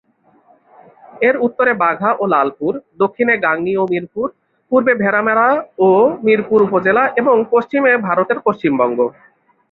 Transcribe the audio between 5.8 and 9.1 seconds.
ও মিরপুর উপজেলা এবং পশ্চিমে ভারতের পশ্চিমবঙ্গ।